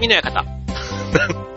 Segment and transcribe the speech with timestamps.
[0.00, 0.44] 匠の館。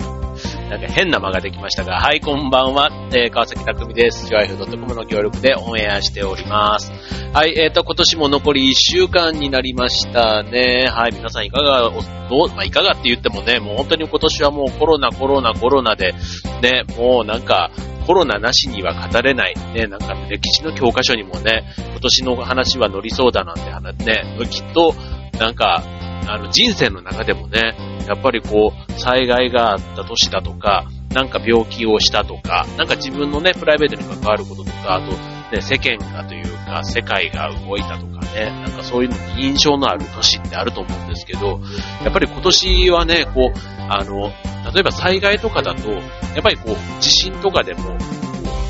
[0.70, 4.28] なんか変な間ができましたが、はい、こんばんは、えー、川崎匠です。
[4.28, 6.92] ジョアイフ .com の協力でオンエアしております。
[7.32, 10.88] はい、えーと、今年も残り1週間になりましたね。
[10.89, 11.92] はい、皆さんいかが、
[12.29, 16.14] どう、まあ、いかがって言ってもね、もう本当に今年はもうコロナ、コロナ、コロナで、
[16.62, 17.70] ね、もうなんか、
[18.07, 19.55] コロナなしには語れない。
[19.73, 24.94] ね、なんか歴史の教科書にもね、今年の話は乗りそうだなんて話ね、きっと、
[25.39, 25.83] なんか、
[26.27, 27.75] あの、人生の中でもね、
[28.07, 35.11] やっぱりこう、災害があった年だとか、なんか病気をしたとか、なんか自分のね、プライベートに関わることとか、あと、
[35.55, 41.59] ね、世間がというか、世界が動いたとかね、なんかそういうのに印象のある年ってあると思うんですけど、
[42.03, 44.30] やっぱり今年はね、こう、あの、
[44.73, 45.99] 例えば災害とかだと、や
[46.39, 47.95] っぱりこう、地震とかでも、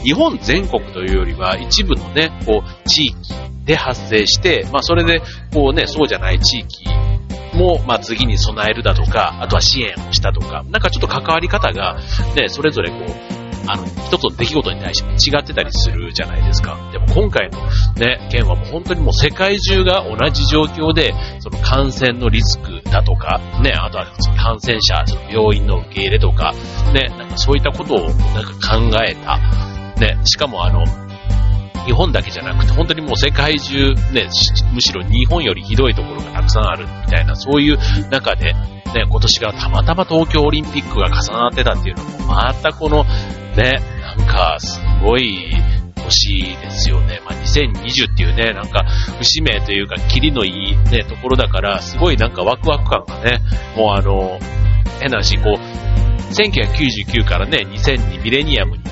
[0.03, 3.15] 日本全国というよりは一部のね、こう、地域
[3.63, 5.21] で発生して、まあそれで、
[5.53, 6.92] こうね、そうじゃない地域
[7.53, 11.97] も、まあ、次に備えるだとか、あとは支援をしたとか、なんかちょっと関わり方が、
[12.35, 16.77] ね、それぞれこう、あの、一つの出来事に対して違ってたりするじゃないですか。
[16.91, 17.59] でも今回の
[17.95, 24.05] ね、件はもう本当にもう世界中が同じ状況で、その感染のリスクだとか、ね、あとは
[24.37, 26.53] 感染者、その病院の受け入れとか、
[26.93, 29.39] ね、なんかそういったことをなんか考えた。
[29.99, 30.83] ね、しかもあの、
[31.85, 34.29] 日本だけじゃなくて、本当にもう世界中、ね、
[34.73, 37.77] むしろ日本よりひどいところがたくさんあるみたいな、そういう
[38.09, 43.03] 中で、ね、今年がたまたま東京オリンピックが重なってたっていうのも、またこの、
[43.55, 43.81] ね、
[44.17, 45.51] なんか、すごい、
[46.03, 47.21] 年ですよね。
[47.25, 48.83] まあ、2020っていうね、なんか、
[49.19, 53.39] 節目というか、キリのいいね、ところだから、すごいなんかワクワク感がね、
[53.75, 54.37] もうあの、
[54.99, 58.82] 変な話、こう、1999からね、2000にミレニアムに、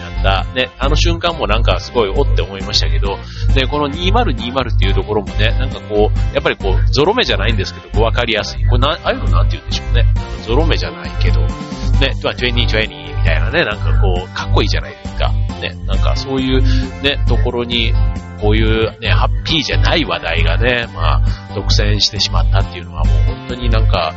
[0.53, 3.17] ね、あの瞬間もなんかすごいおって思いましたけど、
[3.53, 8.65] で、この2020っていうところもね、なんかこう、やっぱりこう、ゾロ目じゃないんですけど、こう分かりやすい。
[8.65, 10.05] これな、ああいうのなんて言うんでしょうね。
[10.43, 15.31] ゾロ目じゃないけど、ね、2020みたいなね、なんかこう、かっこいいじゃないですか。
[15.61, 16.61] ね、なんかそういう
[17.03, 17.93] ね、ところに、
[18.41, 24.13] こういうね、ハッピーじゃない話題がね、まあ、独占してしまったっていうのはもう本当になんか、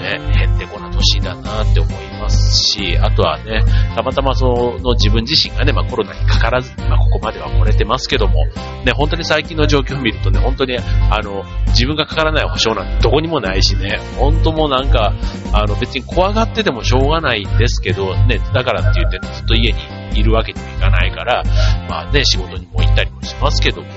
[0.00, 3.62] ね、へんてこな年だなって思いますし、あとはね、
[3.94, 8.46] たまたまその自分自身がね、まあコロナにかからずに、まあここまでは来れてますけども、
[8.84, 15.12] ね、本当に最近の状況を見るとね、本当に、あの、自分がかからない保証なんてどこにもないしね、本当もなんか、
[15.52, 21.42] あの別に怖がっててもしょうがないんですけど、ね、だからって言ってずっと家にいるわけにもいかないから、
[21.88, 23.88] まあね、仕事にも行ったりもしますけども、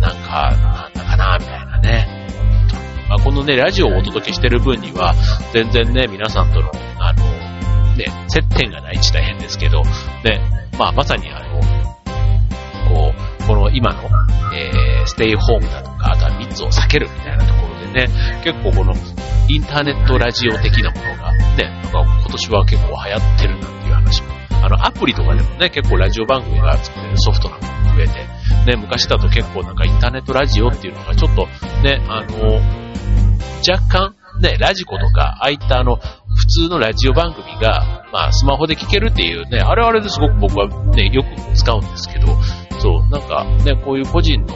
[0.00, 2.26] なんか、なんだかな、みたいなね。
[3.08, 5.14] まあ、このね、ラジオをお届けしてる分には、
[5.52, 7.24] 全然ね、皆さんとの、あの、
[7.96, 9.82] ね、接点がない地大変ですけど、
[10.24, 10.40] ね、
[10.78, 11.60] まあ、まさにあの、
[12.88, 14.02] こう、この今の、
[14.54, 18.08] えー、ステイホームだとか、あとは密を避けるみたいなところでね、
[18.42, 18.92] 結構この、
[19.48, 23.85] インターネットラジオ的なものが、ね、なんか今年は結構流行ってるなんて、
[24.66, 28.12] あの、アプリとかでもね、結構ラジオ番組が作れるソフトなんかも増えて、
[28.66, 31.46] ね、昔だと結構なんかインターネットラジオっていうのがちょっと、
[31.84, 32.60] ね、あの、
[33.66, 42.26] 若干、ね、ラジコとか、ああいったあの、普通のラジオ番組が、まあ、スマホで聞けるっていうね、あれはあれですごく僕はね、よく使うんですけど、
[42.80, 44.54] そう、なんかね、こういう個人の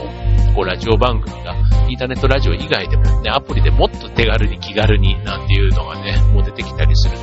[0.53, 1.55] こうラジオ番組が、
[1.87, 7.17] インターネットラジオ以外でもね、アプリでもっと手軽に気軽になんていうのがね、もう出てきたりする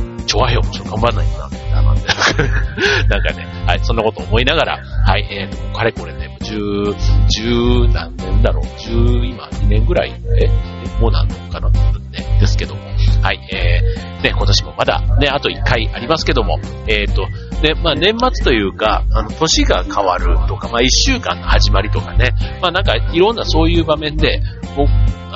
[0.00, 2.02] と、ちょわへよ、ちょっと頑張らないとな、みたいな、なんで、
[3.08, 6.94] なんかね、はい、そんなこと思いながら、はい、えーと、かれこれね、十、
[7.28, 8.92] 十何年だろう、十、
[9.24, 11.78] 今、2年ぐらい、え、もうなんのかな、ね、
[12.40, 12.80] ですけども、
[13.22, 17.26] はい、えー、ね、今年もまだ、ね、あと1回ありますけども、えっ、ー、と、
[17.62, 24.40] ね、まあ年末というか、あの、年が変わるとか、まあ1週間の始まりとかね、まあなんかいろんなそういう場面で、
[24.76, 24.88] 僕、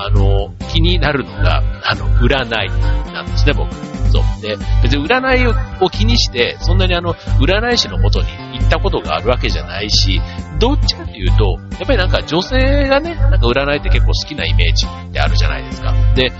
[0.04, 3.74] あの、気になるのが、あの、占いなんですね、僕。
[4.10, 4.42] そう。
[4.42, 5.46] で、別に占い
[5.80, 8.26] を気にして、そんなにあの、占い師のもとに
[8.58, 10.20] 行ったことがあるわけじゃないし、
[10.58, 15.94] どっちかっていうと、やっぱりなんか女性がね、なんか占いって結構好きなイメージってあるじゃないですか。
[16.14, 16.34] で、ね、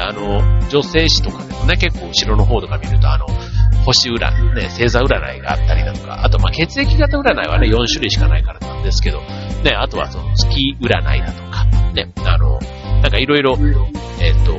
[0.00, 3.26] あの、女性誌とかでもね、結構後ろの方とか見ると、あの、
[3.84, 11.64] 星占い、ね、星座占いがあったりだとか、あとま血液型占いはね、4種類しかないからなんですけど、ね、あとはその月占いだとか、
[11.94, 12.58] ね、あの、
[13.02, 13.58] なんかいろいろ、
[14.20, 14.54] えっ、ー、と、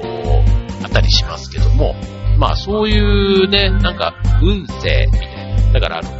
[0.83, 1.95] あったりしますけども、
[2.37, 5.73] まあそういうね、なんか運勢みたいな。
[5.73, 6.17] だからあの、ま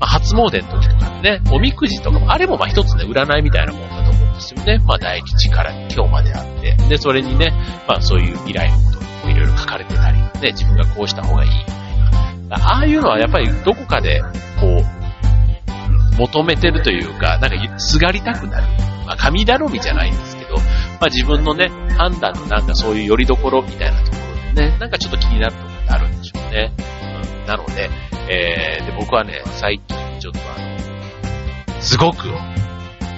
[0.00, 4.78] あ、初詣の時とかね、おみくじとかも、あれもまあ一つね、占いみたいなもんだと思うんですよね。
[4.86, 6.74] まあ大吉から今日まであって。
[6.88, 7.52] で、それにね、
[7.88, 12.56] まあそういう未来のこともいろいろ書かれてたり、ね、自分がこうした方がいいみたいな。
[12.56, 14.20] ああいうのはやっぱりどこかで、
[14.60, 18.66] こう、求めてるというか、なんかすがりたくなる。
[19.06, 20.64] まあ神頼みじゃないんですど、ま
[21.02, 24.24] あ自分のね、判断のなんかそういう拠り所みたいなところ
[24.54, 26.72] ね、なんかちょっと気になるところってあるんでしょうね。
[26.78, 27.90] うん、なので、
[28.28, 32.28] えー、で、僕はね、最近ちょっとあの、すごく、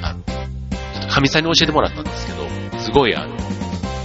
[0.02, 3.36] あの、ちょっと神さんに教えてもらったんですけど、すごいあの、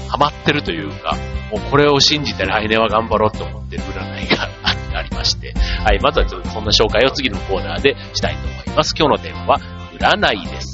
[0.10, 1.16] ハマってるというか、
[1.52, 4.50] もうこれを信じて来年は頑張ろうと思ってる占いが
[4.94, 5.54] ありまして、
[5.84, 8.94] はい、まずはちょっとそんな紹介を次のコーナーでしたいと思います。
[8.98, 9.60] 今日のテーマは、
[9.98, 10.71] 占いです。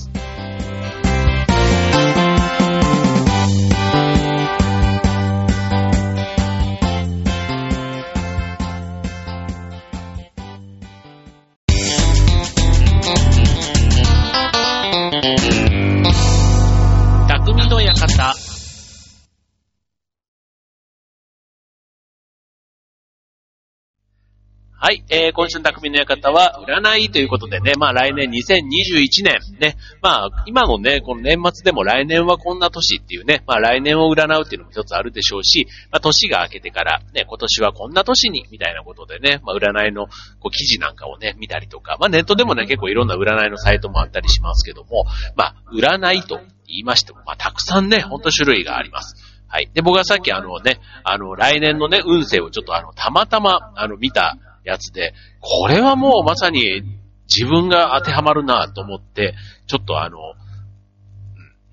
[24.88, 40.08] はい、えー、今週の匠の館は、占いということでね、まあ来年2021年、ね、まあ今のね、この年末でも来年はこんな年っていうね、まあ来年を占うっていうのも一つあるでしょうし、まあ年が明けてから、ね、今年はこんな年に、みたいなことでね、まあ占いの
[40.40, 45.04] こう記事なんかをね、見たりとか、まあネットでもね、結構いろんな占いのサイトもあったりしますけども、
[45.36, 49.18] まあ占いと言いましても、まあたくさんね、ほんと種類があります。
[49.50, 49.70] はい。
[49.74, 56.84] で、僕はさっきあのね、あの、来年のね、運勢をちょっとあの、たまたま、あの、見たやつで、これはもうまさに
[57.28, 59.36] 自分が当てはまるなと思って、
[59.68, 60.18] ちょっとあの、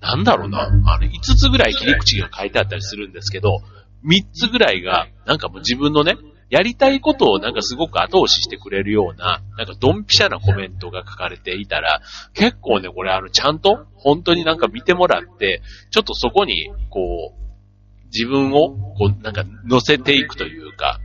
[0.01, 3.61] なんだろうな、あの、5つぐらい切り口が書いてあったりするんですけど、
[4.05, 6.15] 3つぐらいが、なんかもう自分のね、
[6.49, 12.01] やりたいことをなんかすごく後押ししてくれるような、なんかドンピシャなコメントが書かれていたら、
[12.33, 20.99] 結構ね、これあの、ちゃんと、本当になんか見てもらって、ちょっとそこに、こう、自分を、こう、なんか乗せていくというか、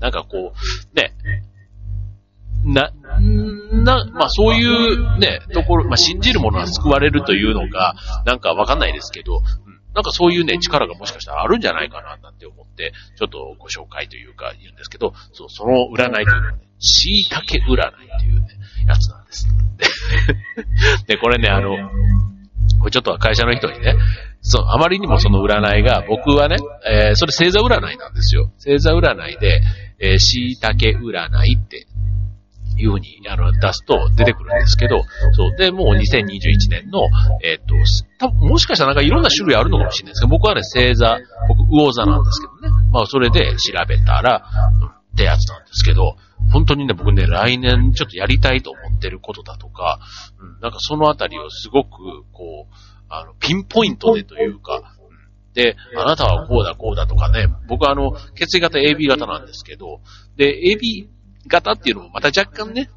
[0.00, 1.14] なんかこう、ね、
[2.64, 2.92] な、
[3.72, 7.94] な、まあそういうね、ところ、まあ信じるものは救われるというのが、
[8.26, 9.40] なんかわかんないですけど、
[9.94, 18.48] なんかそういうね、力がもしかしたらあるんじゃないかな、なんて思って、ちょっとご紹介というか言うんですけど、そう、その占いというのはね、椎茸占いというね、
[18.86, 19.48] やつなんです。
[21.06, 21.70] で、これね、あの、
[22.80, 23.96] これちょっと会社の人にね、
[24.40, 26.56] そう、あまりにもその占いが、僕はね、
[26.86, 28.52] えー、それ星座占いなんですよ。
[28.56, 29.60] 星座占いで、
[30.00, 31.86] えー、椎茸占いって
[32.78, 35.02] いうふうに、あの、出すと出てくるんですけど、
[35.32, 35.56] そう。
[35.56, 37.00] で、もう2021年の、
[37.42, 37.74] えっ、と、
[38.18, 41.18] 多分もしかしたらなんかいろんな種類あるのかもしれないですけど、僕はね、星座、
[41.48, 42.90] 僕、魚座なんですけどね。
[42.92, 44.44] まあ、それで調べたら、
[44.80, 46.16] うん、ってやつなんですけど、
[46.52, 49.98] 本当にね、僕ね、来年ちょっとやりたいと思ってることだとか、
[50.40, 51.88] うん、なんかそのあたりをすごく、
[52.32, 52.74] こう、
[53.08, 54.94] あの、ピンポイントでというか、
[55.58, 60.00] で、あなたはこうだこうだとかね、僕はあの、血液型 AB 型なんですけど、
[60.36, 61.08] で、AB
[61.48, 62.88] 型っていうのもまた若干ね、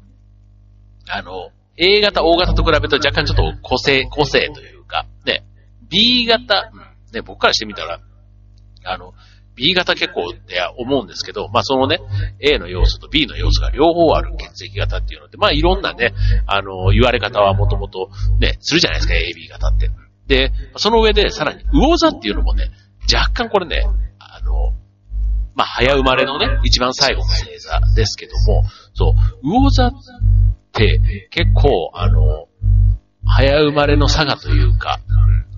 [1.08, 5.42] あの、A 型、O 型と比べると若干ちょっと個性、個性というか、ね、
[5.90, 6.70] B 型、
[7.12, 7.98] ね、僕からしてみたら、
[8.84, 9.12] あの、
[9.56, 11.98] B 型結構って思うんですけど、まあそのね、
[12.38, 16.14] A の要素と B の要素が両方ある血液型っていうので、まあいろんなね、
[16.46, 19.90] あの、言われ方はもともとね、するじゃないですか、AB 型って。
[20.26, 22.70] で、その上でさらに魚座っていうのもね、
[23.12, 23.82] 若干これね、
[24.18, 24.72] あの、
[25.54, 28.64] まあ早生まれのね、一番最後の星座ですけども、
[28.94, 29.92] そう、魚座っ
[30.72, 32.48] て結構あの、
[33.26, 35.00] 早生まれの差がというか、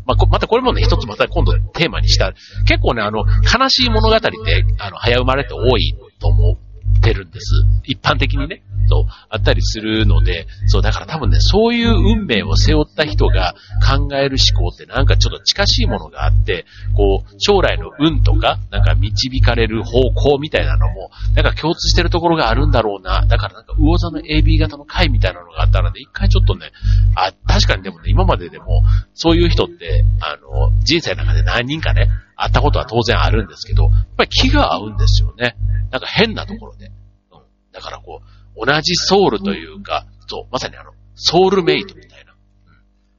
[0.06, 2.34] まあ、またこれもね、一つまた今度テーマにした、
[2.66, 4.30] 結構ね、あの、悲しい物語って、
[4.78, 6.58] あの、早生まれって多いと思
[6.98, 7.64] ってるんです。
[7.84, 8.62] 一般的にね。
[8.86, 13.54] そう、あったりするので、そう、だから多分ね、そういう運命を背負った人が
[13.86, 23.24] 考える思考ってなんかちょっと近しいものがあって、こう、将来の運とか、なんか導かれる方向みたいなのも、なんか共通してるところがあるんだろうな。
[23.26, 26.70] だからなんか魚座の AB 型の回みたいなのがあったらね、一回ちょっとね、
[27.14, 28.82] あ、確かにでもね、今まででも、
[29.14, 35.56] そういう人って、あの、人生の中で何人かね、会ったことは当然あるんですけど、やっぱり気が合うんですよね。
[35.90, 36.86] なんか変なところで。
[36.86, 37.40] うん。
[37.72, 42.34] だからこう、同じソウルというか、そう、まさにあの、ソウルメイトみたいな。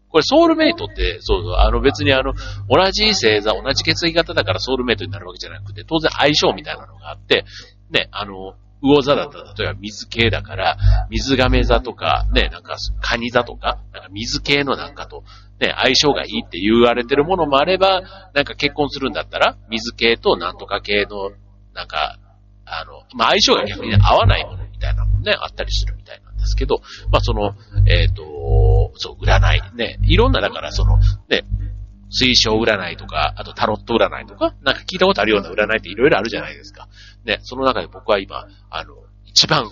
[0.10, 2.34] これソウルメイトって、そうそう、あの別にあの、
[2.70, 7.46] 同じ星座、同じ血液型だからソウルメイトになるわけじゃなくて、当然相性みたいなのがあって、
[7.89, 10.77] ね、あの、魚座だったら、例えば水系だから、
[11.10, 15.24] 水亀座とか、ね、なんか、カニ座とか、なんか水系のなんかと、
[15.60, 18.01] ね、相性がいいって言われてるものもあれば、
[18.34, 21.32] なんか結婚するんだったら、水系となんとか系の、
[21.74, 22.20] なんか、
[22.65, 27.55] あの、まあ、相性が逆に、合わないものみたいなもんね、あったりするみたいなんですけど、まあ、その、
[27.88, 30.98] えっ、ー、と、そう、占い、ね、いろんな、だからその、
[31.29, 31.44] ね、
[32.12, 36.88] 推奨占いとか、あとタロット占いとか、なんか聞いたことあるような占いっていろいろあるじゃないですか。
[37.25, 39.70] ね、その中で僕は今、あの、一番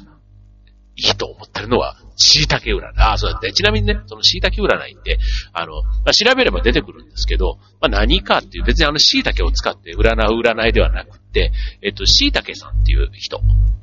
[0.95, 2.93] いいと思ってるのは、椎茸占い。
[2.97, 3.51] ああ、そうだって。
[3.51, 5.17] ちなみにね、その椎茸占いって、
[5.51, 13.41] あの、まあ、調べれば出てくるんですけど、まあ、何かっていう、別にあの椎茸を使って占う占いではなくて、えっと、椎茸さんっていう人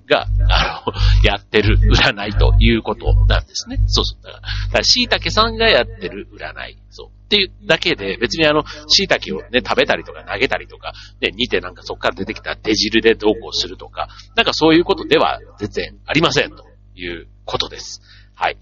[0.09, 0.93] が、あの、
[1.29, 3.79] やってる占いということなんですね。
[3.87, 4.23] そうそう。
[4.23, 4.41] だか
[4.79, 6.79] ら、椎茸さんがやってる占い。
[6.91, 7.09] そう。
[7.09, 16.70] っていうだけで、別にあの、椎茸をね、食べたりとか投げたりとか、ね、煮てなんかそこから出てきた手汁でどうこうするとか、なんかそういうことでは全然ありませんと
[17.01, 18.01] いうことです。
[18.35, 18.59] はい。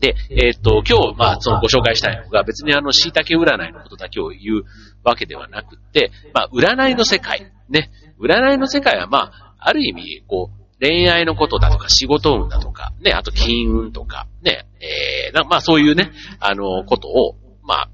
[0.00, 4.64] で、えー、っと、今日、まあ、そのご紹介したいのが、別にあの、椎茸占いのことだけを言う
[5.04, 17.90] わけではなくて、まあ、占いの世界、ね、占いの世界は、まあ、ある意味、こう、恋愛のことだとか、仕事運だとか、ね、あと金運とか、ね、えー、まあそういうね、あの、ことを、まあ、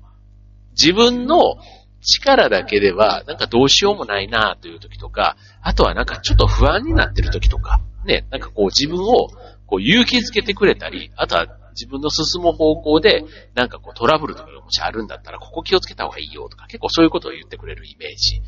[0.70, 1.56] 自分の
[2.00, 9.28] 力だけでは、なんかどうしようもないなという時とか、あとはなんかちょっと不安になってる時とか、ね、なんかこう自分を
[9.66, 18.40] こう勇気づけてくれたり、あとは自分の進む方向で、なんかこうトラブルとかがもしあるんだったら、ここ気をつけた方がいいよとか、結構そういうことを言ってくれるイメージ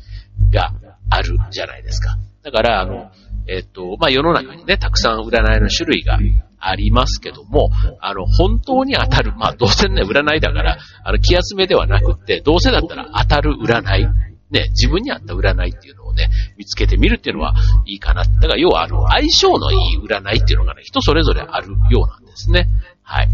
[0.51, 0.73] が
[1.09, 2.17] あるじゃないですか。
[2.41, 3.11] だから、あの、
[3.47, 6.19] えっと、まあ、世の中にね、たくさん占いの種類が
[6.59, 14.07] ありますけども、あの、本当に当たる、まあ、どうせね、占いだから、あの、気休めではなくって、どうせだったら当たる占い、
[14.51, 17.53] ね、自分に合った占いっていうのをね、見つけてみるっていうのは
[17.85, 18.23] いいかな。
[18.23, 22.67] だから、要は、あの、相性のいい占いっていうのがね、人それぞれあるようなんですね。
[23.03, 23.29] はい。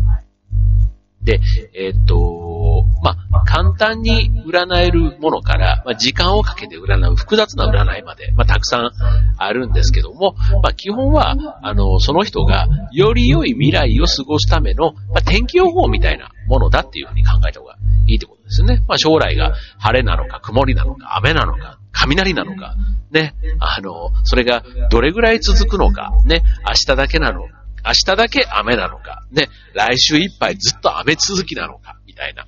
[1.25, 1.39] で、
[1.74, 8.91] えっ、と、まあ、簡単に占えるものから、まあ、時間をかけて占う複雑な占いまで、まあ、たくさん
[9.38, 18.84] あるんですけども、ま、基本は、あの、その人がより良い未来を過ごすための、ま、天気予報みたいなものだっていうふうに考えた方がいいってことですね。
[18.88, 22.75] まあ、将来が晴れなのか曇りなのか雨なのか雷なのか、
[23.12, 27.48] ね、あの、それがどれぐらい続くのか、ね、明日だけなの
[27.86, 32.48] 明日だけ雨なのか、ね、来週いっぱいずっと雨続きなのか、みたいな。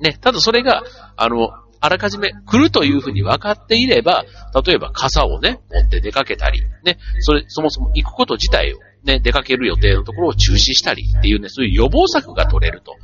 [0.00, 0.82] ね、ただそれが、
[1.16, 1.50] あの、
[1.80, 4.24] あらかじめ来るというふうに分かっていれば、
[4.64, 12.94] 例えば傘をね、持って出かけたり、ね、それ、そもそも行くこと自体をね、出かける予定のところを中止したりっていうね、そういう予防策が取れると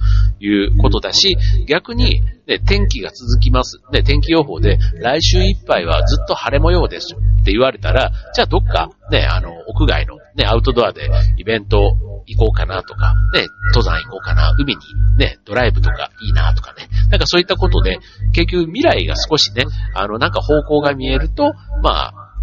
[0.40, 1.36] いうことだし、
[1.66, 3.80] 逆に、ね、天気が続きます。
[3.92, 14.82] ね、天気予報で来週いっぱいはずっと晴れ模様ですって言われたら、じゃあどっかね、あの、屋外のね、アウトドアでイベント行こうかなとか、ね、登山行こうかな、海に
[15.16, 17.98] ね、ドライブとかいいなとかね、なんかそういったことで、
[18.32, 19.64] 結局未来が少しね、
[19.94, 21.52] あの、なんか方向が見えると、
[21.82, 22.34] まあ、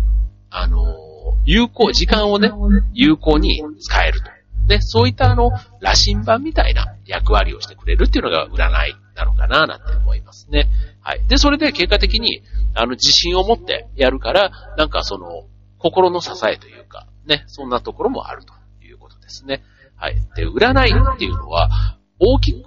[0.50, 1.05] あの、
[1.46, 2.52] 有効、時間をね、
[2.94, 4.36] 有効に使えると。
[4.68, 10.68] で、そういったあの、羅針盤みたいな役割をしてくれるっていうのが占いなのかな、なんて思いますね。
[11.02, 11.22] はい。
[11.28, 12.42] で、それで結果的に、
[12.74, 15.44] あの、自信を持ってやるから、なんかその、
[15.78, 18.54] 心の支えというか、ね、そんなところもあると
[18.84, 19.64] いうことですね。
[19.96, 20.16] はい。
[20.36, 21.70] で、占いっていうのは、
[22.20, 22.58] 大きく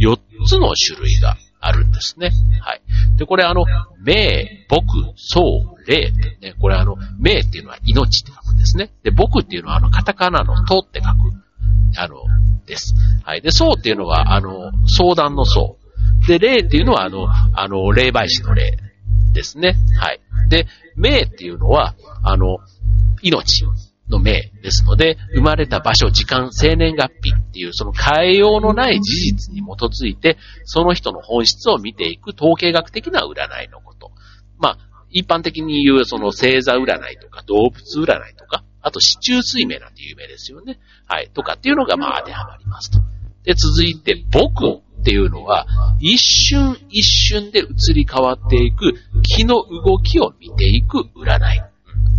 [0.00, 2.30] 4つの種類があるんですね。
[2.60, 2.82] はい。
[3.16, 3.64] で、これあの、
[4.04, 4.86] 命、僕、
[5.16, 8.90] 僧、霊ってね、これあの、命っていうのは命って書くんですね。
[9.02, 11.16] で、僕っていうのはあの、カタカナのとって書く、
[11.96, 12.16] あの、
[12.66, 12.94] です。
[13.24, 13.40] はい。
[13.40, 15.76] で、僧っていうのはあの、相談の僧。
[16.28, 18.76] で、霊っていうのはあの、あの、霊媒師の霊
[19.32, 19.76] ですね。
[19.98, 20.20] はい。
[20.48, 22.58] で、命っていうのは、あの、
[23.22, 23.64] 命。
[24.08, 34.10] の命ですので、生まれた場所、時間、生年月日っていう、その変えようのない事実に基づいて、その人の本質を見ていく統計学的な占いのこと。
[34.58, 34.78] まあ、
[35.10, 40.78] 一般的に言う、その星座占いとか動物占いとか、あと、市中水明なんて有名ですよね。
[41.06, 41.30] はい。
[41.34, 43.00] とかっていうのが、まあ、当てはまりますと。
[43.44, 45.66] で、続いて、僕っていうのは、
[46.00, 51.62] 一瞬一瞬で移り変わっていく気の動きを見ていく占い。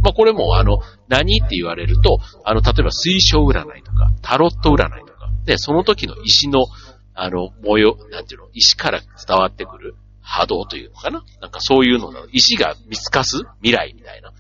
[0.04, 6.66] まあ、これも、あの、何って言われると、あの、例えば水晶占いとか、タロット占いとか、で、その時の石の、
[7.14, 12.26] あの、模様、なんていうの、石から伝わってくる波動というのかななんかそういうのの。
[12.32, 14.32] 石が見透かす未来みたいな。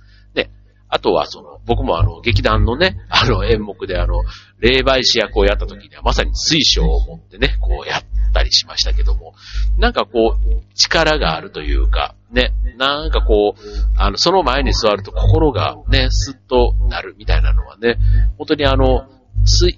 [0.90, 4.24] あとはその、僕もあの、劇団のね、あの演目であの、
[4.60, 8.04] 霊媒師役をやった時にはまさに水晶を持ってね、こうやっ
[8.34, 9.34] たりしましたけども、
[9.78, 13.62] なんかこう、力があるというか、ね、なんかこう、
[13.98, 17.98] あの、その前に座ると心がね、スッとなるみたいなのはね、
[18.38, 19.08] 本当にあの、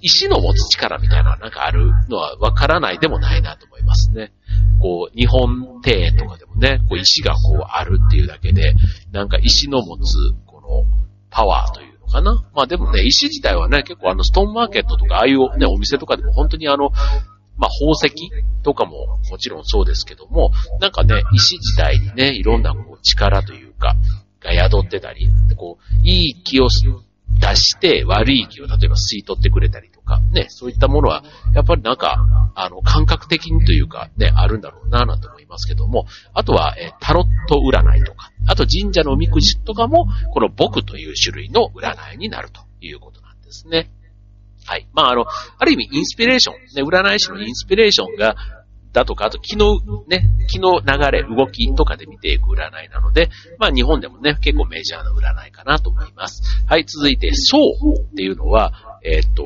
[0.00, 4.32] 石の持つ力みたいななんかあるのはわからないでもないなと思いますね。
[4.80, 8.74] こう、日本庭園とかでもね、こう石がこうあるっていうだけで、
[9.12, 10.16] なんか石の持つ、
[10.46, 11.01] この、
[11.32, 12.44] パワーというのかな。
[12.54, 16.90] まあでもね、石自体はね、結構あの、ストーンマーケットとか、ああいうね、お店とかでも本当にあの、
[17.56, 18.30] まあ、宝石
[18.62, 23.94] とかももちろんそうですけども、なんかね、石自体にね、いろんなこう力というか、
[24.40, 26.68] が宿ってたり、こう、いい気を
[27.40, 31.24] 出して悪い気を例えば吸い取ってくれたりとか、ね、そういったものは、
[31.54, 43.90] やっぱりなんか、あの、感覚的にというか、ね、あるんだろうな、なんて思いますけども、あとは、え、タロット占いとか、あと神社のおみくじとかも、この僕という種類の占いになるということなんですね。
[44.64, 44.88] はい。
[44.92, 45.24] まあ、あの、
[45.58, 48.36] ある意味インスピレーション、ね、占い師のインスピレーションが
[48.92, 56.42] だとか、あと気のね、気の流れ、動きとかで見ていく占いなので、まあ日本でもね、結構メジャーな占いかなと思います。
[56.66, 58.72] はい、続いて、そうっていうのは、
[59.04, 59.44] えっ、と、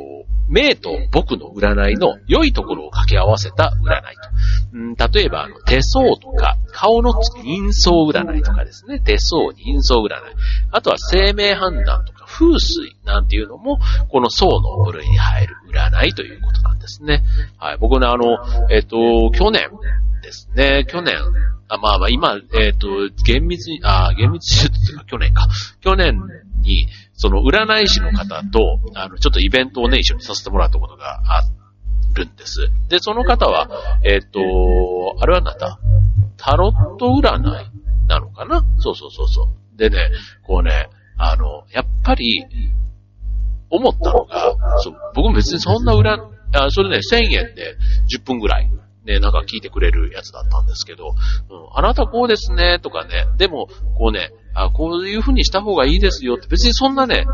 [0.48, 4.30] 名と僕の占いの良いところを掛け合わせた占いと。
[4.74, 9.00] うん、例えば、あの、手相とか、顔の人相占いとかですね。
[9.00, 10.10] 手相、人相占い。
[10.70, 13.78] あとは生命判断とか、風水なんていうのも、
[14.10, 17.22] この相の部類に入る占いということなんですね。
[17.58, 17.78] はい。
[17.78, 18.36] 僕ね、あの、
[18.70, 19.70] えっ、と、去年
[20.22, 21.14] ですね、去年、
[21.68, 22.88] あまあまあ今、えっ、と、
[23.24, 25.48] 厳密に、あ厳密に言うと去年か。
[25.80, 26.20] 去年
[26.60, 31.42] に、その占い師の方と、あの、ちょっとイベントをね、一緒にさせてもらったことがあ
[32.14, 32.68] るんです。
[32.88, 33.68] で、その方は、
[34.04, 34.40] えっ、と、
[35.20, 35.78] あれはなんだ？
[36.36, 37.70] タロット占い
[38.08, 38.62] なのかな？
[38.78, 39.78] そうそうそうそう。
[39.78, 40.10] でね、
[40.42, 42.46] こうね、あの、やっぱり、
[43.70, 46.14] 思ったのが、そう僕も別にそんな裏、
[46.52, 47.76] あそれね、1000円で
[48.14, 48.70] 10分ぐらい、
[49.04, 51.14] ね、なんか聞いてくれるやつだったんですけど、うん、
[51.74, 53.68] あなたこうですね、とかね、でも、
[53.98, 57.24] こうね、あこういう風にした方がいいですよって、別にそんなね、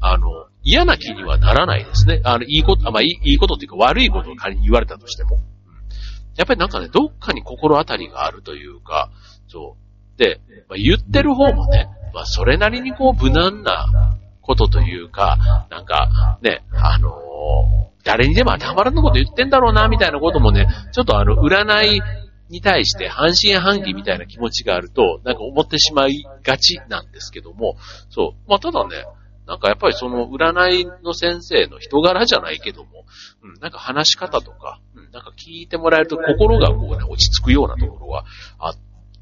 [0.00, 2.20] あの、嫌な気にはならないですね。
[2.24, 5.38] あの、いいこと、まあいい、いいことっていうか悪いことを仮に言われたとしても。
[6.36, 9.10] やっぱりなんかね、どっかに心当たりがあるというか、
[9.48, 9.76] そ
[10.16, 10.18] う。
[10.18, 22.00] で、まあ、言ってる方もね、まあそれなりにこう無難なことというか、なんか、ね、あのー、誰にでも当てはまらんのこと言ってんだろうな、みたいなこともね、ちょっとあの、占い
[22.48, 27.76] に対して半信半疑みたいな気持ちがあると、なんか思ってしまいがちなんですけども、
[28.08, 28.50] そう。
[28.50, 29.04] まあ、ただね、
[29.46, 33.04] なんかやっぱりその占いの先生の人柄じゃないけども、
[33.42, 38.24] うん、なんか話し方とか、うん、なんか聞いてもらえると心がこうね、落ち着くようなところは
[38.58, 38.74] あ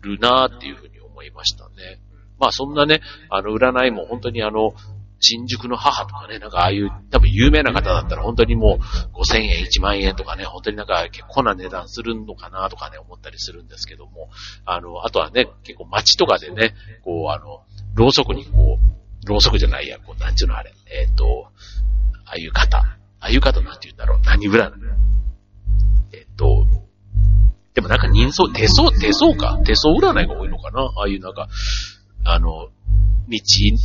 [0.03, 2.01] るなっていうふうに思いましたね。
[2.39, 4.75] まあそんなね、あの占いも本当にあの、
[5.21, 8.79] 新宿の母とかね、なんかああいう多分有名な方だったら本当にも
[9.15, 14.31] う5000円、1万円とかね、本当になんか結構な値段するのかなとかね、思ったりするんですけども、
[14.65, 18.79] あの、あとはね、結構街とかでね、こうあの、ろうそくにこ
[19.25, 21.49] う、ろうそくじゃないや、こう、なんちゅうのあれ、えっ、ー、と、
[22.25, 24.73] ああいう方、ああいう方なんて言うんだろう、何占い？
[26.13, 26.67] えっ、ー、と、
[27.75, 31.49] でもなんか人相、手相、手相か手相占いが多いのかなああいうなんか、
[32.25, 32.69] あの、
[33.29, 33.41] 道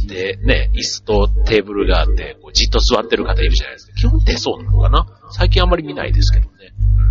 [0.07, 3.93] でね、椅子とテーブルがあって、こうじっと座ってる方いるじゃないですか。
[3.93, 5.05] 基本出そうなのかな？
[5.31, 6.73] 最近あんまり見ないですけどね。
[6.97, 7.05] うん。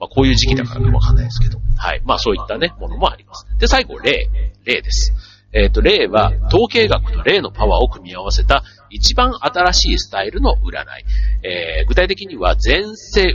[0.00, 1.58] まあこういう時期だからかわかんないですけど。
[1.76, 2.02] はい。
[2.04, 3.46] まあそういったね、ものもあります。
[3.58, 4.28] で、最後、例。
[4.64, 5.12] 例です。
[5.52, 10.84] えっ、ー、と、例は、統計学と例のパワーを組み合わせた一番新しいスタイルの占い。
[11.44, 13.34] えー、具体的には、前世占い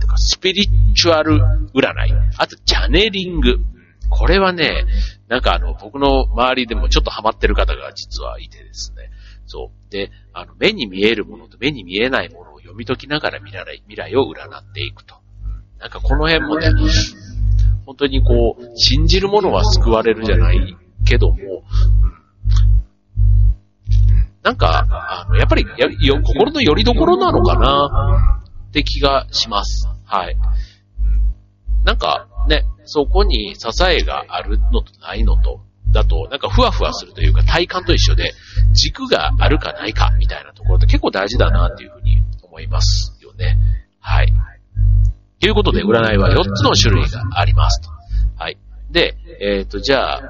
[0.00, 1.40] とか、スピリチュアル
[1.74, 3.58] 占い、あと、チャネリング。
[4.08, 4.84] これはね、
[5.28, 9.10] なんかあの、僕の周りでもちょっとハマってる方が実はいてですね。
[9.46, 9.92] そう。
[9.92, 15.16] で、あの、目に見えるものと目に見えないものを読み解きながら未来未来を占っていくと。
[15.78, 16.68] なんかこの辺もね、
[17.84, 21.36] 本当にこう、信じるものは救われるじゃないけども、
[24.42, 29.88] なんか、あの、やっぱりやよ、心の拠り所なのかなって気がします。
[30.04, 30.36] はい。
[31.84, 35.60] なんか、ね、そこに支えがあるのとないのと、
[35.92, 38.32] だと、なんかふわふわするというか体感と一緒で、
[38.72, 43.56] 軸があるかないかみたいなところって結構大事だなっていうふうに思いますよね。
[44.00, 44.32] はい。
[45.40, 47.90] ということで、占いは4つの種類がありますと。
[48.36, 48.58] はい。
[48.90, 50.22] で、えっ、ー、と、じゃあ、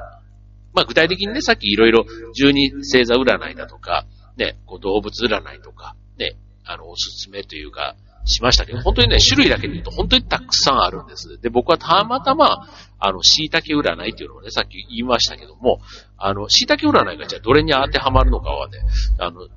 [0.75, 4.05] まあ具体的にね、さっきいろいろ十二星座占いだとか、
[4.37, 11.39] ね、こう動物占いとか、ね、あの、おすすめというか、しましたけど、本当にね、種類だけで言うと本当にたくさんあるんです。
[11.41, 15.81] で、僕はたまたま、あの、椎茸占いっていうのをね、さっき言いましたけども、
[16.19, 18.79] あの、椎茸占いがじゃあどれに当てはまるのかはね、
[19.19, 19.49] あの、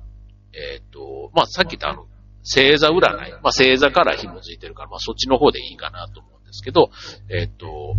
[0.52, 2.06] えっ、と、まあ、さっき言ったあの、
[2.42, 6.90] 星座占い、まあ、星座から紐づいてるから、まあ、そっちの方でいいかなと思うんですけど、
[7.28, 7.94] えっ、と、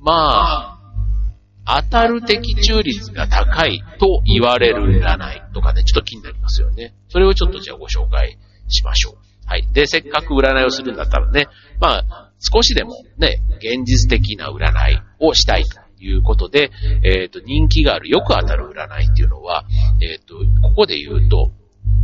[0.00, 6.94] まあ、当たる的中率が高いと言われる占いとかね、ちょっと気になりますよね。
[7.08, 9.25] それをちょっとじゃあご紹介しましょう。
[9.46, 9.68] はい。
[9.72, 11.46] で、せっかく占いをするんだったらね、
[11.80, 16.70] まあ、少しでもね、現実的な占いをしたいということで、
[17.04, 19.64] えっ、ー、と、人気があるよく当たる占いっていうのは、
[20.02, 21.50] えっ、ー、と、ここで言うと、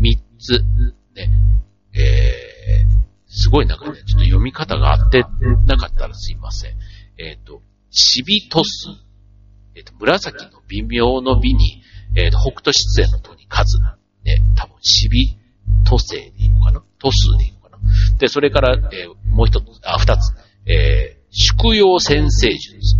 [0.01, 0.65] 3つ、
[1.15, 1.31] ね、
[1.95, 5.25] えー、すごいなんかね、ちょっと読み方が合って
[5.67, 6.73] なかったらすいません。
[7.19, 8.89] えっ、ー、と、シビトス、
[9.75, 11.83] えっ、と、紫の微妙の美に、
[12.15, 13.79] えっ、と、北斗出演のとに数。
[14.25, 15.37] ね、多分、死び、
[15.93, 16.83] 都政でいいのかな？
[16.99, 17.79] 都数でいいのかな？
[18.19, 20.33] で、それから、えー、もう一つ、あ、二つ。
[20.65, 22.97] えー、宿用先生術。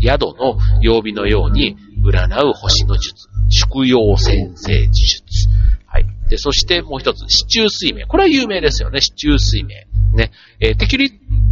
[0.00, 3.28] 宿の曜日のように占う星の術。
[3.50, 5.48] 宿用先生術。
[5.86, 6.06] はい。
[6.30, 8.06] で、そしてもう一つ、市中水明。
[8.06, 9.68] これは有名ですよね、市中水明。
[10.16, 10.32] ね。
[10.60, 10.96] えー、適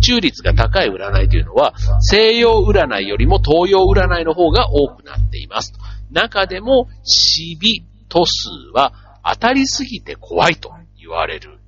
[0.01, 5.75] 中率が高い占いというのは、西洋占いよりも東洋占いの方が多くなっています。
[6.11, 8.93] 中でも、死日、都数は
[9.25, 11.59] 当たりすぎて怖いと言われる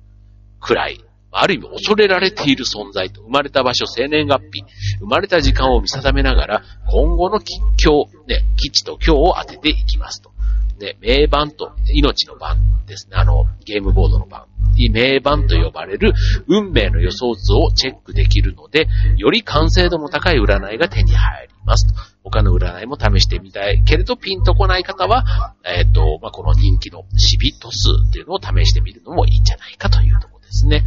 [0.59, 0.99] くらい、
[1.31, 4.63] ある意味恐れられている存在と、生まれた場所、生年月日、
[4.99, 10.31] 生まれた時間を見定めながら、今後の吉凶、ね、吉と凶を当てていきますと。
[10.79, 13.17] で、名番と、命の番ですね。
[13.17, 14.45] あの、ゲームボードの番。
[14.91, 16.13] 名番と呼ばれる
[16.47, 18.87] 運命の予想図をチェックできるので、
[19.17, 21.87] より完成度の高い占いが手に入ります。
[22.23, 30.85] 他の占いも試してみたいけれどピンとこない方は、えっ、ー、と、まあ、この人気のシビット数っていうのを試してみるのもいいんじゃないかというところですね。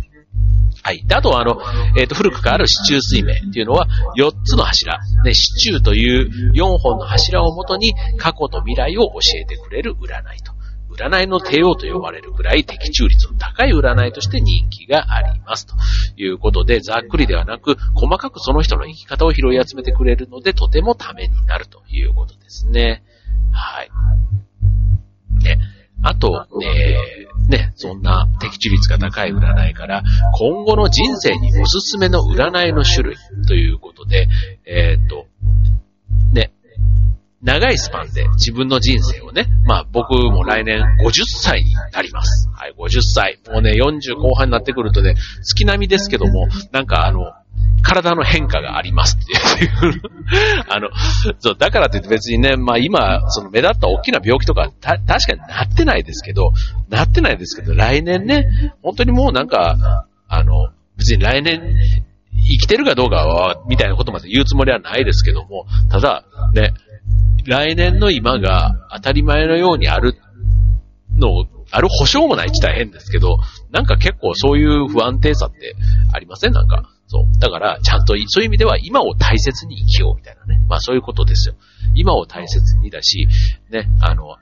[0.83, 1.05] はい。
[1.07, 1.61] で、あとあの、
[1.97, 4.99] えっ、ー、と、古くからある市中水明っていうのは、4つの柱。
[5.25, 10.58] ね、市中という4本の柱をもとに、過去と未来を教えてくれる占いと。
[10.99, 15.67] 占いの帝王と呼ばれるくらい的中率の高い占いとして人気があります。
[15.67, 15.75] と
[16.17, 23.05] いうことで、ざっくりではなく、細かくその人の生き方を拾い集めてくれるので、とてもためになるということですね。
[23.53, 23.91] はい。
[25.45, 25.59] ね。
[26.03, 30.03] あと、えー、ね、そんな的中率が高い占いから、
[30.39, 34.29] 今後の人生におすすめの占いの種類ということで、
[34.65, 35.27] えっ、ー、と、
[36.33, 36.53] ね、
[37.43, 42.49] 長いスパンで自分の人生をね、まあ僕も来年50歳になります。
[42.53, 43.39] はい、50歳。
[43.51, 47.33] もうね、40後半になってくるとね、月並みですけども、なんかあの、
[47.83, 50.03] 体の変化がありますっていう
[50.69, 50.89] あの、
[51.39, 56.53] そう、だからといって別にね、まあ今、その目立った大きな病気とか、た、確かになってないですけど、
[56.89, 58.49] なってないですけど、来年ね、
[58.83, 61.63] 本当にもうなんか、あの、別に来年、
[62.33, 66.25] 生きてるかどうかは、みたいなことまで言うつもりはないですけども、ただ、
[66.55, 66.75] ね、
[67.49, 70.15] 来年の今が当たり前のようにある
[71.17, 73.39] の、ある保証もないって大変ですけど、
[73.71, 75.75] なんか結構そういう不安定さって
[76.13, 76.53] ありません？
[76.53, 76.91] なんか。
[77.11, 77.41] そう。
[77.41, 80.61] だから、ちゃんと、そういう意味では今を大切に生きようみたいなね。
[80.69, 81.55] まあそういうことですよ。
[81.95, 83.27] 今を大切にだし、
[83.71, 84.37] ね、あの、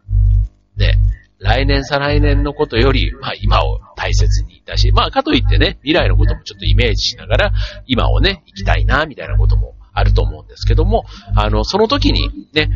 [0.77, 0.99] ね、
[1.39, 7.53] 来年再来年のことより、まあ今を大切にだし、まあかといってね、未来のこともちょっとイメージしながら、
[7.87, 11.05] 今をね、生きたいな、みたいなこともあると思うんですけども、
[11.35, 12.69] あの、その時にね、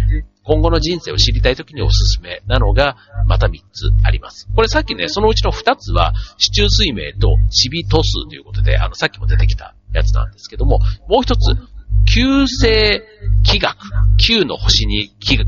[0.42, 4.48] 今後の人生を知りたい時におすすめなのが、また3つあります。
[4.56, 10.78] これさっきね、そのうちの2つは、市中水明とチビト数ということで、あの、さっきも出てきたやつなんですけども、
[11.09, 11.54] もう一つ、
[12.06, 13.02] 旧星
[13.44, 13.76] 気学。
[14.16, 15.38] 旧の星に気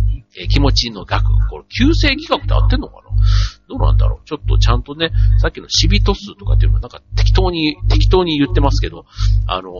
[0.48, 1.24] 気持ちの学。
[1.48, 3.02] これ、旧星気学って合ってんのかな？
[3.72, 9.06] どうなんだろうちょっとちゃんとね、さっきのシビト数とかっていうのはなんか適当に、適当に言ってますけど、
[9.46, 9.72] あの、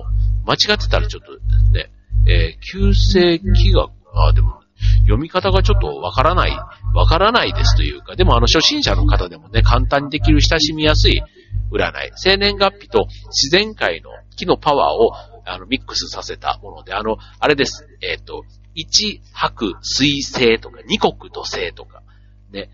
[0.46, 1.32] 間違ってたらちょっと
[1.72, 1.90] ね、
[2.26, 4.62] えー、旧世気学、あ、でも、
[5.00, 6.56] 読み方がちょっとわからない、
[6.94, 11.22] わからないですというか、でもあの初心者の方でもね、簡単にできる親しみやすい
[11.70, 12.12] 占い。
[12.16, 15.12] 生年月日と自然界の木のパワーを
[15.44, 17.86] あのミックスさせたもので、あの、あれです。
[18.00, 22.02] えっ、ー、と、一白水星とか、二国土星とか、
[22.52, 22.70] ね。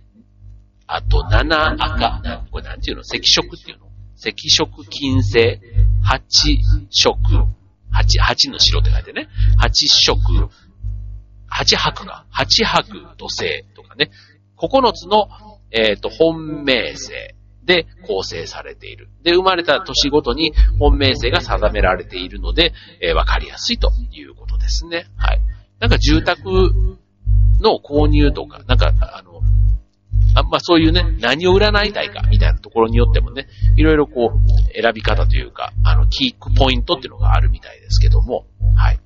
[0.88, 3.02] あと、七赤、これなんていうの？
[3.02, 3.86] 赤色っていうの？
[4.16, 5.60] 赤色金星、
[6.02, 6.58] 八
[6.90, 7.18] 色、
[7.90, 9.28] 八、八の白って書いてね。
[9.58, 10.18] 八色、
[11.46, 14.10] 八白が、八白土星とかね。
[14.56, 15.28] 九つの、
[15.70, 17.12] えっ、ー、と、本命星
[17.64, 19.08] で構成されている。
[19.22, 22.72] で、生まれた年ごとに本命星が定められているので、
[23.02, 25.06] えー、わかりやすいということですね。
[25.16, 25.40] はい。
[25.78, 26.48] なんか住宅
[27.60, 29.27] の購入とか、なんか、あの、
[30.38, 38.46] あまあそういうね、何を占いたいかみたいなところによってもね、いろいろこう、選び方というか、あの、キークポイントっていうのがあるみたいですけども、
[38.76, 39.00] はい。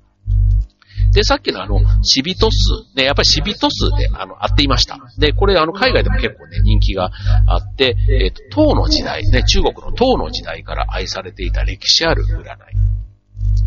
[1.13, 4.97] で、さっきのあの、シビト数、ね、やっぱりシビト数で、あの、あっていました。
[5.19, 7.11] で、これあの、海外でも結構ね、人気が
[7.47, 12.93] あって、えっ、ー、と、唐の時代、ね、中国の唐の時代から愛されていた歴史ある占い。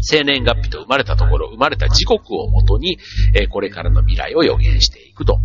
[0.01, 2.99] 生年月日と生まれたところ、生まれた時刻をもとに、
[3.35, 5.39] えー、これからの未来を予言していくと。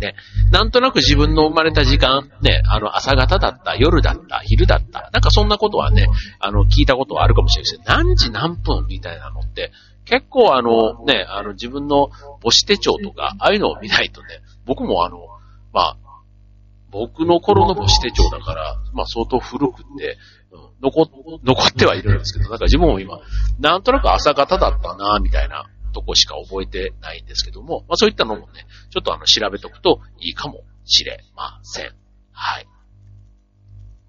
[0.00, 0.14] ね、
[0.50, 6.06] なんとなく自分の生まれた時間、ね、あの、朝方だった、夜だった、昼だった、なんかそんなことはね、
[6.40, 9.72] あの、聞いたことはあるかもしれないです何時何分みたいなのって、
[10.06, 12.08] 結構あの、ね、あの、自分の
[12.42, 14.28] 母子手帳とか、ああいうのを見ないとね、
[14.64, 15.18] 僕もあの、
[15.72, 15.96] まあ、
[16.90, 20.18] 僕の頃の母子手帳だから、まあ相当古くって、
[20.50, 21.08] うん、残、
[21.44, 23.20] 残ってはいるんですけど、なんか自分も今、
[23.60, 25.66] なんとなく朝方だったな、みたいな。
[25.90, 31.92] とこしか覚えてないんですけども、まあそういったのもね、ちょっとあの調べとくといいかもしれません。
[32.32, 32.66] はい。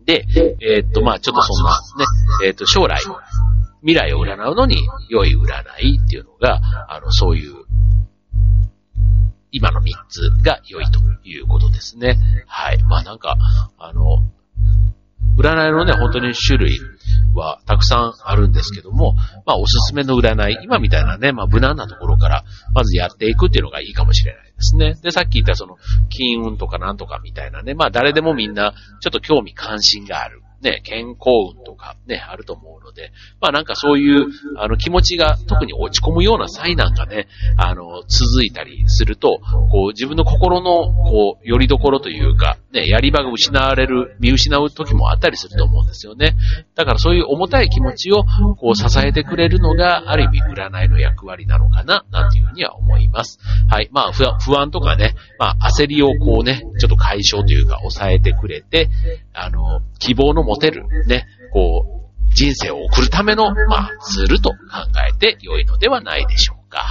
[0.05, 0.25] で、
[0.61, 2.05] えー、っと、まあちょっとそんなね、
[2.45, 3.01] えー、っと、将来、
[3.81, 7.53] 未来を占うのに良い占いっていうのが、あの、そういう、
[9.51, 12.17] 今の3つが良いということですね。
[12.47, 12.81] はい。
[12.83, 13.37] まあなんか、
[13.77, 14.23] あの、
[15.37, 16.79] 占いのね、本当に種類
[17.33, 19.13] はたくさんあるんですけども、
[19.45, 24.95] まあおすすめの占い、今みたいなね、まあ無難なところからまずやっていくっていうのがいいかもしれないですね。
[25.01, 25.77] で、さっき言ったその
[26.09, 30.41] 金運とかなんとかみたいなね、まあ誰でもみんなちょっと興味関心がある。
[30.61, 39.39] ね、健康運とかね、あると思うので、まあなんかそういう、あの気持ちが特に落ち込むような災難がね、あの、続いたりすると、
[39.71, 46.35] こう自分の心の、こう、よりどころというか、ね、やり場が失われる、見失う時もあったりすると思うんですよね。
[46.75, 48.23] だからそういう重たい気持ちを、
[48.57, 53.39] こう支えてくれるのが、ある意味占いの役割なのかな、なんていうふうには思います。
[53.69, 53.89] はい。
[53.91, 58.89] まあ不安とかね、まあ焦りをこうね、ちょっと解消というか抑えてくれて、
[59.33, 62.01] あの、希望の持てる、ね、こう、
[62.33, 64.55] 人生を送るための、まあ、ツールと考
[65.09, 66.81] えて良いのではないでしょうか。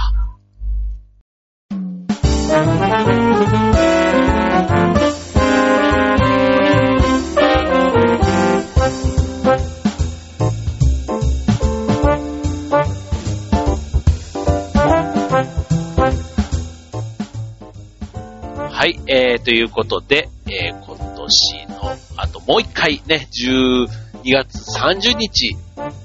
[18.81, 23.87] はい、えー、ということで、えー、今年の、あともう一回ね、12
[24.25, 25.55] 月30日、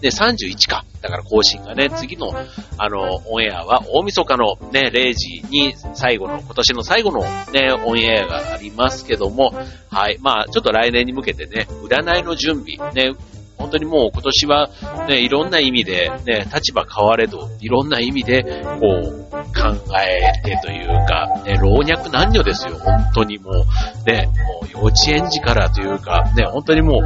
[0.02, 0.84] で、31か。
[1.00, 2.34] だから更新がね、次の、
[2.76, 9.54] あの、オンエアは大晦日のね、0時に最後の、今年の最後のね、オンエアがありますけども、
[9.90, 10.18] はい。
[10.20, 13.12] まあ、ちょっと来年に向けてね、占いの準備、ね、
[13.58, 14.70] 本当にもう今年は
[15.08, 27.02] ね、いろんな意味でね、立場変われど、いろんな意味で、こう、考えてというか、ね、老若男女ですよ、本当にもう、ね、もう幼稚園児からというか、ね、本当にもう、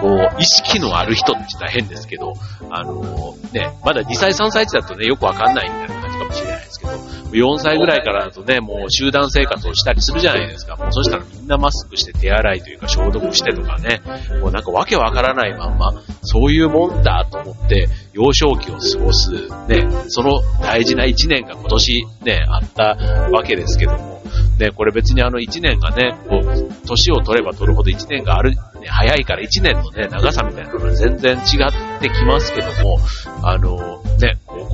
[0.00, 2.34] こう、意識のある人って言ったら変ですけど、
[2.70, 6.92] あのね、まだ2歳3歳児だとね、よくわかんないみたいな感じかもしれないですけど、
[7.34, 10.76] 4歳ぐらいからだとね、もう集団生活をしたりするじゃないですか。
[10.76, 14.00] もうそしたらみんなマスクして手洗いというか消毒してとかね、
[14.40, 15.92] もうなんかわけわからないまんま、
[16.22, 19.32] そういうもんだと思って、幼少期を過ごす、
[19.68, 22.96] ね、その大事な1年が今年ね、あった
[23.32, 24.22] わけですけども、
[24.58, 32.98] ね、これ別にあの1年がね、こう、年を取れば取るほど1年がある、ね、早いから1年のね、長さみたいなのが全然違ってきますけども、
[33.42, 33.93] あの、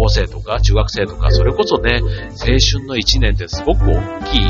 [0.00, 4.44] 高校生とか中学生とか、それこそね、青春の1年ってすごく大きい、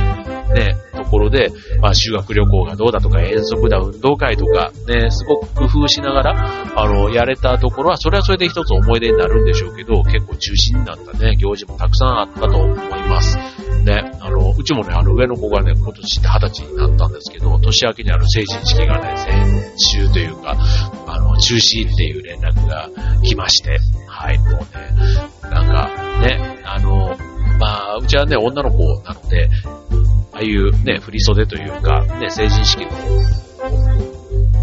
[0.54, 6.34] ね、ところで、まあ修学旅行がどうだとか遠足だ、運動会とか、ね、すごく工夫しながら、
[6.76, 13.69] あの、やれたところは、それはそれで一つ思い出になるんでしょうけど、結構中心になったね、行事もたくさんあったと思います。
[13.84, 20.56] ね、あの、うちもね、あの上の子がね、今年二十歳になったんですけど、年明けにある成人式がね、先週というか、
[21.06, 22.88] あの、中止っていう連絡が
[23.22, 24.60] 来まして、はい、もうね、
[25.50, 25.90] なんか、
[26.20, 27.16] ね、あの、
[27.58, 29.48] まあ、うちはね、女の子なので、
[30.32, 32.90] ああいうね、振り袖というか、ね、成人式の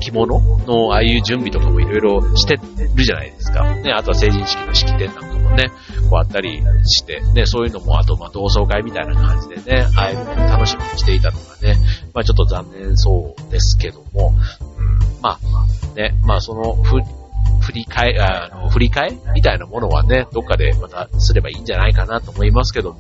[0.08, 3.64] 着物のああいう準備とかもいろいろしてるじゃないですか。
[3.76, 5.70] ね、あとは成人式の式典なんかもね、
[6.10, 11.78] こうあったりして、ね、そういうのも、あと、まあ、同窓会みたいな感じでね、ああいうのを楽しみにしていたのがね、
[12.14, 14.34] まあ、ちょっと残念そうですけども、
[14.78, 16.96] うん、まあ、ね、まあ、その、ふ、
[17.62, 23.00] 振り替え、あの、振り替えみたいなものはね、どっかでまたすればいいんじゃないかなと思いますけども、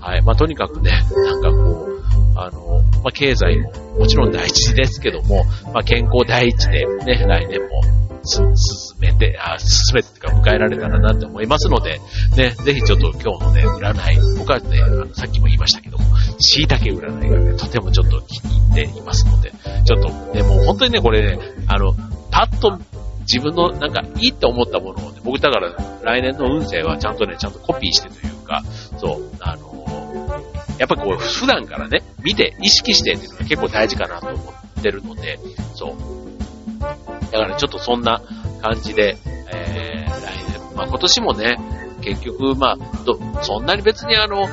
[0.00, 0.22] はい。
[0.22, 2.02] まあ、とにかくね、なんかこう、
[2.38, 7.80] あの、まあ、経済ももちろん大事ですけども、まあ、健康第一でね、来年も
[8.24, 12.00] 進めて、あ、進めてか迎えられたらなって思いますので、
[12.36, 16.04] ね、ぜひちょっと今日のね、占い、僕はね、あのさっきも言いましたけども、
[16.40, 19.52] 椎茸占いがね、とてもちょっと気に入っていますので、
[19.84, 21.38] ちょっとね、もう本当にね、これね、
[21.68, 21.94] あの、
[22.32, 22.76] パッと
[23.20, 25.70] 自分のなんかいいって思ったものをね、僕だから
[26.02, 28.64] 来年の運勢はちゃんとね、ちゃんとコピーしてというか、
[28.98, 29.75] そう、あの
[30.78, 35.38] やっぱこう普段からね、見て、意識してっていうのが結構大事かなと思ってるので、
[35.74, 36.16] そう。
[37.32, 38.20] だからちょっとそんな
[38.62, 39.16] 感じで、
[39.52, 41.56] えー、来年、まあ今年もね、
[42.02, 44.48] 結局、まあ、ど、そんなに別にあの、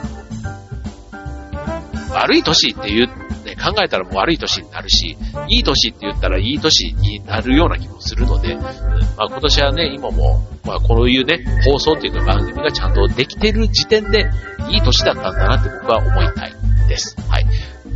[2.11, 5.17] 悪い年って言う、ね、考えたらもう悪い年になるし、
[5.49, 8.69] いい年って言ったらいい年になるような気もするので、ま
[9.17, 14.29] あ今年はね、今も、まあこういうね、放送というか番組がちゃんとできてる時点で、
[14.69, 16.53] いい年だったんだなって僕は思いたい
[16.87, 17.15] です。
[17.29, 17.45] はい。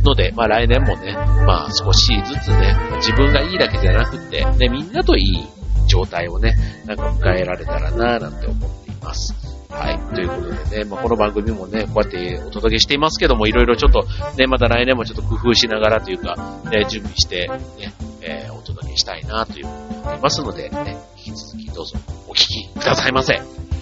[0.04, 1.14] ので、まあ来年もね、
[1.46, 5.46] まあ少しずつね、自分がいいだけじゃなくて、ね、みんなといい
[5.86, 6.54] 状態をね、
[6.86, 9.47] なんか迎えられたらなぁなんて思っています。
[9.70, 10.14] はい。
[10.14, 14.02] ということでね、まあ、この番組もね、こうやってお届けしていますけども、いろいろちょっと、
[14.36, 16.36] ね、また来年もちょっと工夫しながらというか、
[16.70, 23.34] ね、準備して、ね、えー、お届けしたいなというふうに思いますので、ね、引き続きどうぞお聞きくださいませ。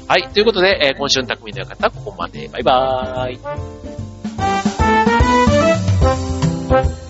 [0.08, 0.28] はい。
[0.32, 2.48] ということで、えー、今週の匠の館、ここまで。
[2.48, 3.32] バイバー
[7.02, 7.05] イ。